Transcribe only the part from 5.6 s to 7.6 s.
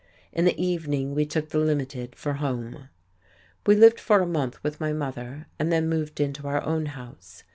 then moved into our own house.